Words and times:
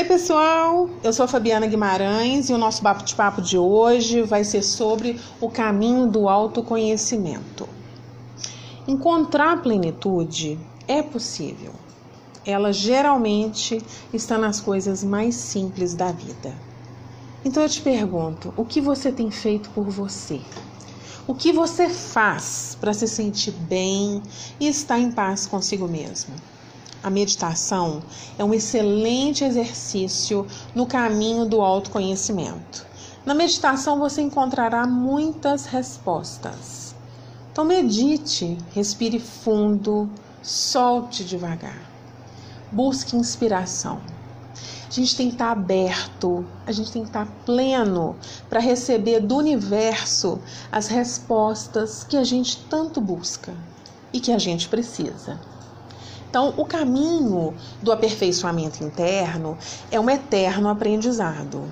Oi, 0.00 0.06
pessoal. 0.06 0.88
Eu 1.04 1.12
sou 1.12 1.26
a 1.26 1.28
Fabiana 1.28 1.66
Guimarães 1.66 2.48
e 2.48 2.54
o 2.54 2.58
nosso 2.58 2.82
bate-papo 2.82 3.42
de 3.42 3.58
hoje 3.58 4.22
vai 4.22 4.44
ser 4.44 4.62
sobre 4.62 5.20
o 5.38 5.50
caminho 5.50 6.06
do 6.06 6.26
autoconhecimento. 6.26 7.68
Encontrar 8.88 9.60
plenitude 9.60 10.58
é 10.88 11.02
possível. 11.02 11.74
Ela 12.46 12.72
geralmente 12.72 13.84
está 14.10 14.38
nas 14.38 14.58
coisas 14.58 15.04
mais 15.04 15.34
simples 15.34 15.92
da 15.92 16.10
vida. 16.10 16.54
Então 17.44 17.62
eu 17.62 17.68
te 17.68 17.82
pergunto: 17.82 18.54
o 18.56 18.64
que 18.64 18.80
você 18.80 19.12
tem 19.12 19.30
feito 19.30 19.68
por 19.68 19.84
você? 19.90 20.40
O 21.26 21.34
que 21.34 21.52
você 21.52 21.90
faz 21.90 22.74
para 22.80 22.94
se 22.94 23.06
sentir 23.06 23.52
bem 23.52 24.22
e 24.58 24.66
estar 24.66 24.98
em 24.98 25.12
paz 25.12 25.46
consigo 25.46 25.86
mesmo? 25.86 26.34
A 27.02 27.08
meditação 27.08 28.02
é 28.38 28.44
um 28.44 28.52
excelente 28.52 29.42
exercício 29.42 30.46
no 30.74 30.84
caminho 30.84 31.46
do 31.46 31.62
autoconhecimento. 31.62 32.86
Na 33.24 33.32
meditação 33.32 33.98
você 33.98 34.20
encontrará 34.20 34.86
muitas 34.86 35.64
respostas. 35.64 36.94
Então 37.50 37.64
medite, 37.64 38.58
respire 38.74 39.18
fundo, 39.18 40.10
solte 40.42 41.24
devagar. 41.24 41.80
Busque 42.70 43.16
inspiração. 43.16 44.00
A 44.86 44.92
gente 44.92 45.16
tem 45.16 45.28
que 45.28 45.34
estar 45.34 45.52
aberto, 45.52 46.44
a 46.66 46.72
gente 46.72 46.92
tem 46.92 47.02
que 47.02 47.08
estar 47.08 47.26
pleno 47.46 48.16
para 48.48 48.60
receber 48.60 49.20
do 49.20 49.36
universo 49.36 50.38
as 50.70 50.88
respostas 50.88 52.04
que 52.04 52.16
a 52.16 52.24
gente 52.24 52.58
tanto 52.68 53.00
busca 53.00 53.54
e 54.12 54.20
que 54.20 54.32
a 54.32 54.38
gente 54.38 54.68
precisa. 54.68 55.40
Então, 56.30 56.54
o 56.56 56.64
caminho 56.64 57.52
do 57.82 57.90
aperfeiçoamento 57.90 58.84
interno 58.84 59.58
é 59.90 59.98
um 59.98 60.08
eterno 60.08 60.68
aprendizado. 60.68 61.64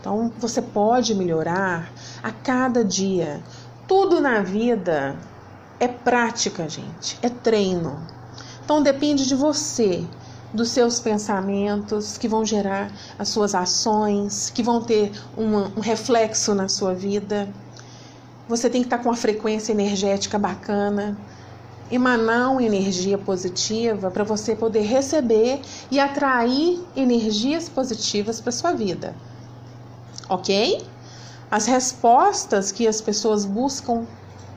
Então, 0.00 0.32
você 0.40 0.60
pode 0.60 1.14
melhorar 1.14 1.88
a 2.20 2.32
cada 2.32 2.84
dia. 2.84 3.40
Tudo 3.86 4.20
na 4.20 4.42
vida 4.42 5.16
é 5.78 5.86
prática, 5.86 6.68
gente, 6.68 7.16
é 7.22 7.28
treino. 7.28 8.04
Então, 8.64 8.82
depende 8.82 9.24
de 9.24 9.36
você, 9.36 10.04
dos 10.52 10.70
seus 10.70 10.98
pensamentos 10.98 12.18
que 12.18 12.26
vão 12.26 12.44
gerar 12.44 12.90
as 13.16 13.28
suas 13.28 13.54
ações, 13.54 14.50
que 14.50 14.64
vão 14.64 14.82
ter 14.82 15.12
um 15.38 15.80
reflexo 15.80 16.56
na 16.56 16.68
sua 16.68 16.92
vida. 16.92 17.48
Você 18.48 18.68
tem 18.68 18.80
que 18.80 18.88
estar 18.88 18.98
com 18.98 19.10
uma 19.10 19.16
frequência 19.16 19.70
energética 19.70 20.40
bacana 20.40 21.16
emanar 21.92 22.52
uma 22.52 22.62
energia 22.62 23.18
positiva 23.18 24.10
para 24.10 24.24
você 24.24 24.56
poder 24.56 24.80
receber 24.80 25.60
e 25.90 26.00
atrair 26.00 26.82
energias 26.96 27.68
positivas 27.68 28.40
para 28.40 28.50
sua 28.50 28.72
vida. 28.72 29.14
OK? 30.28 30.82
As 31.50 31.66
respostas 31.66 32.72
que 32.72 32.88
as 32.88 33.00
pessoas 33.02 33.44
buscam 33.44 34.06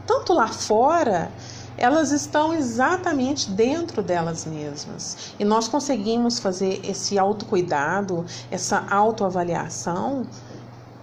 tanto 0.08 0.32
lá 0.32 0.48
fora, 0.48 1.30
elas 1.78 2.12
estão 2.12 2.54
exatamente 2.54 3.50
dentro 3.52 4.02
delas 4.02 4.46
mesmas. 4.46 5.34
E 5.38 5.44
nós 5.44 5.68
conseguimos 5.68 6.40
fazer 6.40 6.80
esse 6.86 7.20
autocuidado, 7.20 8.26
essa 8.50 8.86
autoavaliação 8.90 10.26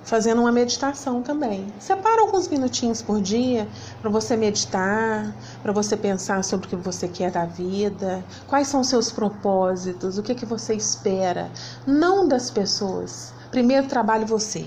fazendo 0.05 0.41
uma 0.41 0.53
meditação 0.53 1.22
também. 1.22 1.67
Separa 1.78 2.22
alguns 2.22 2.48
minutinhos 2.48 3.00
por 3.00 3.20
dia 3.20 3.69
para 4.00 4.11
você 4.11 4.36
meditar, 4.36 5.34
para 5.62 5.72
você 5.72 5.97
pensar 5.97 6.42
sobre 6.44 6.67
o 6.67 6.70
que 6.70 6.77
você 6.77 7.09
quer 7.09 7.31
da 7.31 7.44
vida, 7.44 8.25
quais 8.47 8.69
são 8.69 8.83
seus 8.83 9.11
propósitos, 9.11 10.19
o 10.19 10.22
que 10.22 10.34
que 10.34 10.47
você 10.47 10.75
espera, 10.75 11.50
não 11.86 12.27
das 12.27 12.50
pessoas. 12.50 13.32
Primeiro 13.50 13.87
trabalhe 13.87 14.25
você. 14.25 14.65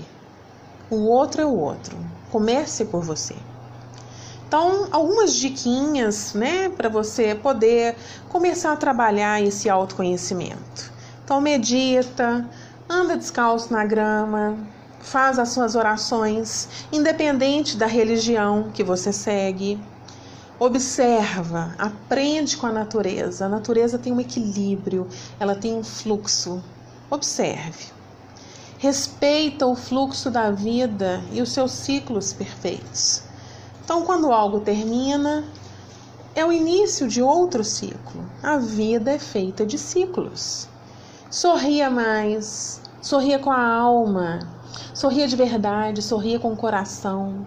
O 0.90 1.06
outro 1.06 1.42
é 1.42 1.46
o 1.46 1.56
outro. 1.56 1.96
Comece 2.30 2.84
por 2.84 3.02
você. 3.02 3.34
Então, 4.46 4.86
algumas 4.92 5.34
diquinhas, 5.34 6.32
né, 6.32 6.68
para 6.68 6.88
você 6.88 7.34
poder 7.34 7.96
começar 8.28 8.72
a 8.72 8.76
trabalhar 8.76 9.42
esse 9.42 9.68
autoconhecimento. 9.68 10.92
Então, 11.24 11.40
medita, 11.40 12.48
anda 12.88 13.16
descalço 13.16 13.72
na 13.72 13.84
grama, 13.84 14.56
faz 15.00 15.38
as 15.38 15.50
suas 15.50 15.74
orações, 15.74 16.68
independente 16.92 17.76
da 17.76 17.86
religião 17.86 18.70
que 18.72 18.82
você 18.82 19.12
segue. 19.12 19.80
Observa, 20.58 21.74
aprende 21.78 22.56
com 22.56 22.66
a 22.66 22.72
natureza. 22.72 23.46
A 23.46 23.48
natureza 23.48 23.98
tem 23.98 24.12
um 24.12 24.20
equilíbrio, 24.20 25.06
ela 25.38 25.54
tem 25.54 25.74
um 25.74 25.84
fluxo. 25.84 26.62
Observe. 27.10 27.86
Respeita 28.78 29.66
o 29.66 29.76
fluxo 29.76 30.30
da 30.30 30.50
vida 30.50 31.22
e 31.32 31.40
os 31.40 31.52
seus 31.52 31.72
ciclos 31.72 32.32
perfeitos. 32.32 33.22
Então, 33.84 34.02
quando 34.02 34.32
algo 34.32 34.60
termina, 34.60 35.44
é 36.34 36.44
o 36.44 36.52
início 36.52 37.08
de 37.08 37.22
outro 37.22 37.64
ciclo. 37.64 38.24
A 38.42 38.58
vida 38.58 39.12
é 39.12 39.18
feita 39.18 39.64
de 39.64 39.78
ciclos. 39.78 40.68
Sorria 41.30 41.88
mais, 41.88 42.80
sorria 43.00 43.38
com 43.38 43.50
a 43.50 43.66
alma, 43.66 44.40
Sorria 44.94 45.28
de 45.28 45.36
verdade, 45.36 46.02
sorria 46.02 46.38
com 46.38 46.52
o 46.52 46.56
coração. 46.56 47.46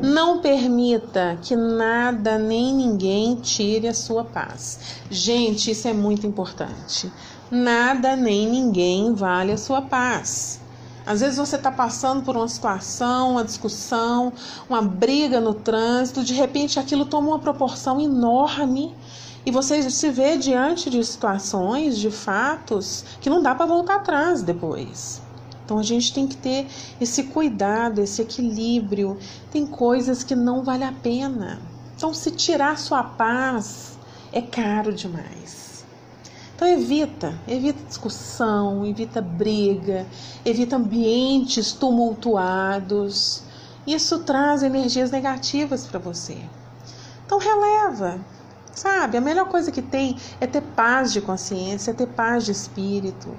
Não 0.00 0.40
permita 0.40 1.38
que 1.42 1.54
nada 1.54 2.38
nem 2.38 2.74
ninguém 2.74 3.36
tire 3.36 3.88
a 3.88 3.94
sua 3.94 4.24
paz. 4.24 4.78
Gente, 5.10 5.70
isso 5.70 5.86
é 5.86 5.92
muito 5.92 6.26
importante. 6.26 7.12
Nada 7.50 8.16
nem 8.16 8.48
ninguém 8.48 9.12
vale 9.12 9.52
a 9.52 9.58
sua 9.58 9.82
paz. 9.82 10.60
Às 11.04 11.20
vezes 11.20 11.36
você 11.36 11.56
está 11.56 11.70
passando 11.70 12.22
por 12.22 12.36
uma 12.36 12.48
situação, 12.48 13.32
uma 13.32 13.44
discussão, 13.44 14.32
uma 14.68 14.80
briga 14.80 15.40
no 15.40 15.52
trânsito, 15.52 16.22
de 16.22 16.32
repente 16.32 16.78
aquilo 16.78 17.04
toma 17.04 17.28
uma 17.28 17.38
proporção 17.38 18.00
enorme 18.00 18.94
e 19.44 19.50
você 19.50 19.90
se 19.90 20.10
vê 20.10 20.36
diante 20.36 20.88
de 20.88 21.02
situações, 21.04 21.98
de 21.98 22.10
fatos, 22.10 23.04
que 23.20 23.28
não 23.28 23.42
dá 23.42 23.54
para 23.54 23.66
voltar 23.66 23.96
atrás 23.96 24.42
depois. 24.42 25.21
Então 25.64 25.78
a 25.78 25.82
gente 25.82 26.12
tem 26.12 26.26
que 26.26 26.36
ter 26.36 26.66
esse 27.00 27.24
cuidado, 27.24 28.00
esse 28.00 28.20
equilíbrio. 28.22 29.18
Tem 29.50 29.66
coisas 29.66 30.22
que 30.22 30.34
não 30.34 30.62
vale 30.62 30.84
a 30.84 30.92
pena. 30.92 31.60
Então 31.96 32.12
se 32.12 32.30
tirar 32.30 32.78
sua 32.78 33.02
paz 33.02 33.98
é 34.32 34.42
caro 34.42 34.92
demais. 34.92 35.84
Então 36.54 36.66
evita, 36.66 37.34
evita 37.48 37.82
discussão, 37.88 38.86
evita 38.86 39.20
briga, 39.20 40.06
evita 40.44 40.76
ambientes 40.76 41.72
tumultuados. 41.72 43.42
Isso 43.86 44.20
traz 44.20 44.62
energias 44.62 45.10
negativas 45.10 45.86
para 45.86 45.98
você. 45.98 46.38
Então 47.26 47.38
releva, 47.38 48.20
sabe? 48.72 49.16
A 49.16 49.20
melhor 49.20 49.48
coisa 49.48 49.72
que 49.72 49.82
tem 49.82 50.16
é 50.40 50.46
ter 50.46 50.62
paz 50.62 51.12
de 51.12 51.20
consciência, 51.20 51.90
é 51.90 51.94
ter 51.94 52.06
paz 52.06 52.44
de 52.44 52.52
espírito. 52.52 53.34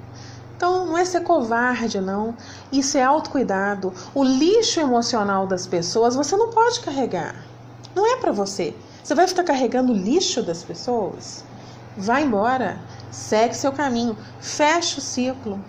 Então, 0.63 0.85
não 0.85 0.97
é 0.97 1.03
ser 1.03 1.23
covarde, 1.23 1.99
não. 1.99 2.37
Isso 2.71 2.97
é 2.97 3.03
autocuidado. 3.03 3.93
O 4.15 4.23
lixo 4.23 4.79
emocional 4.79 5.45
das 5.45 5.67
pessoas 5.67 6.15
você 6.15 6.37
não 6.37 6.51
pode 6.51 6.79
carregar. 6.79 7.35
Não 7.93 8.07
é 8.07 8.15
para 8.15 8.31
você. 8.31 8.73
Você 9.03 9.13
vai 9.13 9.27
ficar 9.27 9.43
carregando 9.43 9.91
o 9.91 9.95
lixo 9.95 10.41
das 10.41 10.63
pessoas? 10.63 11.43
Vai 11.97 12.23
embora. 12.23 12.79
Segue 13.11 13.53
seu 13.57 13.73
caminho. 13.73 14.15
Fecha 14.39 14.99
o 14.99 15.01
ciclo. 15.01 15.59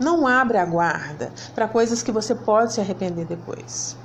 Não 0.00 0.26
abre 0.26 0.58
a 0.58 0.64
guarda 0.64 1.32
para 1.54 1.68
coisas 1.68 2.02
que 2.02 2.10
você 2.10 2.34
pode 2.34 2.72
se 2.72 2.80
arrepender 2.80 3.26
depois. 3.26 3.96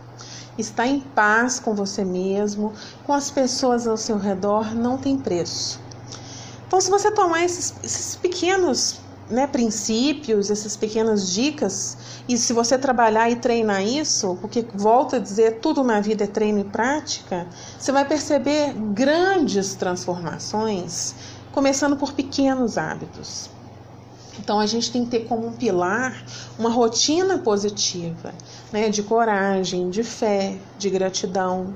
Estar 0.55 0.85
em 0.85 0.99
paz 0.99 1.59
com 1.59 1.73
você 1.73 2.05
mesmo, 2.05 2.73
com 3.07 3.13
as 3.13 3.31
pessoas 3.31 3.87
ao 3.87 3.97
seu 3.97 4.19
redor, 4.19 4.75
não 4.75 4.99
tem 4.99 5.17
preço. 5.17 5.81
Então, 6.67 6.79
se 6.79 6.91
você 6.91 7.09
tomar 7.09 7.43
esses, 7.43 7.73
esses 7.83 8.15
pequenos 8.15 8.99
né, 9.29 9.45
princípios, 9.45 10.49
essas 10.49 10.75
pequenas 10.75 11.31
dicas, 11.31 11.97
e 12.27 12.37
se 12.37 12.51
você 12.51 12.77
trabalhar 12.77 13.29
e 13.29 13.35
treinar 13.35 13.85
isso, 13.85 14.37
porque 14.41 14.65
volta 14.73 15.17
a 15.17 15.19
dizer, 15.19 15.59
tudo 15.59 15.83
na 15.83 16.01
vida 16.01 16.23
é 16.23 16.27
treino 16.27 16.59
e 16.59 16.63
prática, 16.63 17.47
você 17.77 17.91
vai 17.91 18.05
perceber 18.05 18.73
grandes 18.93 19.75
transformações, 19.75 21.13
começando 21.51 21.95
por 21.95 22.13
pequenos 22.13 22.77
hábitos. 22.77 23.49
Então 24.39 24.59
a 24.59 24.65
gente 24.65 24.91
tem 24.91 25.03
que 25.03 25.11
ter 25.11 25.25
como 25.25 25.47
um 25.47 25.51
pilar 25.51 26.23
uma 26.57 26.69
rotina 26.69 27.37
positiva, 27.37 28.33
né, 28.71 28.89
de 28.89 29.03
coragem, 29.03 29.89
de 29.89 30.03
fé, 30.03 30.57
de 30.77 30.89
gratidão 30.89 31.75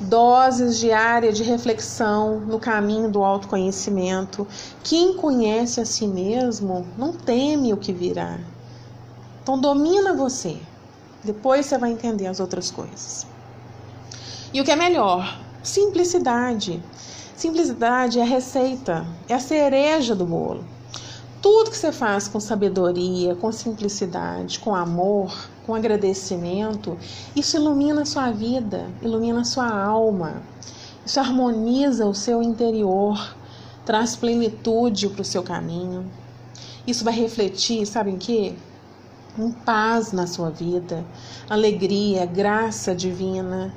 doses 0.00 0.78
diárias 0.78 1.36
de 1.36 1.42
reflexão 1.42 2.40
no 2.40 2.58
caminho 2.58 3.10
do 3.10 3.22
autoconhecimento. 3.22 4.46
Quem 4.82 5.16
conhece 5.16 5.80
a 5.80 5.84
si 5.84 6.06
mesmo 6.06 6.86
não 6.98 7.12
teme 7.12 7.72
o 7.72 7.76
que 7.76 7.92
virá. 7.92 8.38
Então 9.42 9.60
domina 9.60 10.14
você. 10.14 10.58
Depois 11.22 11.66
você 11.66 11.78
vai 11.78 11.90
entender 11.90 12.26
as 12.26 12.40
outras 12.40 12.70
coisas. 12.70 13.26
E 14.52 14.60
o 14.60 14.64
que 14.64 14.70
é 14.70 14.76
melhor? 14.76 15.40
Simplicidade. 15.62 16.82
Simplicidade 17.34 18.18
é 18.18 18.22
a 18.22 18.26
receita, 18.26 19.06
é 19.28 19.34
a 19.34 19.40
cereja 19.40 20.14
do 20.14 20.24
bolo. 20.24 20.64
Tudo 21.44 21.70
que 21.70 21.76
você 21.76 21.92
faz 21.92 22.26
com 22.26 22.40
sabedoria, 22.40 23.34
com 23.34 23.52
simplicidade, 23.52 24.58
com 24.58 24.74
amor, 24.74 25.50
com 25.66 25.74
agradecimento, 25.74 26.96
isso 27.36 27.58
ilumina 27.58 28.00
a 28.00 28.06
sua 28.06 28.30
vida, 28.30 28.90
ilumina 29.02 29.42
a 29.42 29.44
sua 29.44 29.70
alma. 29.70 30.42
Isso 31.04 31.20
harmoniza 31.20 32.06
o 32.06 32.14
seu 32.14 32.42
interior, 32.42 33.36
traz 33.84 34.16
plenitude 34.16 35.06
para 35.10 35.20
o 35.20 35.24
seu 35.24 35.42
caminho. 35.42 36.10
Isso 36.86 37.04
vai 37.04 37.12
refletir, 37.12 37.84
sabe 37.84 38.12
em 38.12 38.16
quê? 38.16 38.54
Em 39.38 39.52
paz 39.52 40.12
na 40.12 40.26
sua 40.26 40.48
vida, 40.48 41.04
alegria, 41.50 42.24
graça 42.24 42.94
divina. 42.94 43.70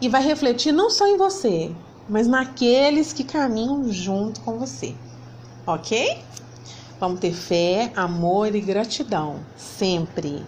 E 0.00 0.08
vai 0.08 0.22
refletir 0.22 0.72
não 0.72 0.88
só 0.88 1.06
em 1.06 1.18
você, 1.18 1.70
mas 2.08 2.26
naqueles 2.26 3.12
que 3.12 3.24
caminham 3.24 3.92
junto 3.92 4.40
com 4.40 4.58
você. 4.58 4.94
Ok? 5.66 6.18
Vamos 7.00 7.18
ter 7.18 7.32
fé, 7.32 7.90
amor 7.96 8.54
e 8.54 8.60
gratidão, 8.60 9.40
sempre. 9.56 10.44